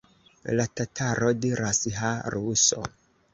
La 0.59 0.63
tataro 0.79 1.29
diras: 1.43 1.83
Ha, 1.99 2.11
ruso! 2.37 2.83